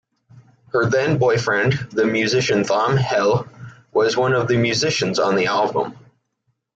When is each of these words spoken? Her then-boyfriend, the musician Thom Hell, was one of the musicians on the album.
Her 0.69 0.87
then-boyfriend, 0.89 1.73
the 1.91 2.07
musician 2.07 2.63
Thom 2.63 2.97
Hell, 2.97 3.47
was 3.93 4.17
one 4.17 4.33
of 4.33 4.47
the 4.47 4.57
musicians 4.57 5.19
on 5.19 5.35
the 5.35 5.45
album. 5.45 5.95